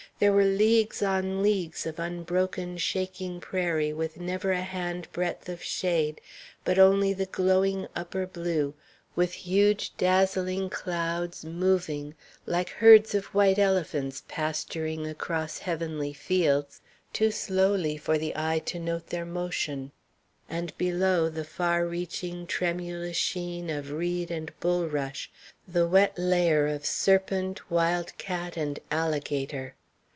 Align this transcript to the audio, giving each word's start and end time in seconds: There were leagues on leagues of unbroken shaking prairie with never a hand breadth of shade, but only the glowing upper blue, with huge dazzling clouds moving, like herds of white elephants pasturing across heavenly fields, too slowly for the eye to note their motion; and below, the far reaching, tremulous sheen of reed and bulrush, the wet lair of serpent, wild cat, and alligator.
There 0.19 0.31
were 0.33 0.43
leagues 0.45 1.01
on 1.01 1.41
leagues 1.41 1.87
of 1.87 1.97
unbroken 1.97 2.77
shaking 2.77 3.39
prairie 3.39 3.91
with 3.91 4.19
never 4.19 4.51
a 4.51 4.61
hand 4.61 5.07
breadth 5.11 5.49
of 5.49 5.63
shade, 5.63 6.21
but 6.63 6.77
only 6.77 7.11
the 7.11 7.25
glowing 7.25 7.87
upper 7.95 8.27
blue, 8.27 8.75
with 9.15 9.33
huge 9.33 9.97
dazzling 9.97 10.69
clouds 10.69 11.43
moving, 11.43 12.13
like 12.45 12.69
herds 12.69 13.15
of 13.15 13.33
white 13.33 13.57
elephants 13.57 14.21
pasturing 14.27 15.07
across 15.07 15.57
heavenly 15.57 16.13
fields, 16.13 16.81
too 17.13 17.31
slowly 17.31 17.97
for 17.97 18.19
the 18.19 18.33
eye 18.35 18.61
to 18.67 18.77
note 18.77 19.07
their 19.07 19.25
motion; 19.25 19.91
and 20.47 20.77
below, 20.77 21.29
the 21.29 21.43
far 21.43 21.87
reaching, 21.87 22.45
tremulous 22.45 23.17
sheen 23.17 23.71
of 23.71 23.89
reed 23.89 24.29
and 24.29 24.51
bulrush, 24.59 25.29
the 25.67 25.87
wet 25.87 26.13
lair 26.15 26.67
of 26.67 26.85
serpent, 26.85 27.71
wild 27.71 28.15
cat, 28.19 28.55
and 28.55 28.79
alligator. 28.91 29.73